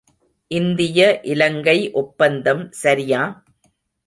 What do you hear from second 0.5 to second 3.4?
இந்திய இலங்கை ஒப்பந்தம் சரியா?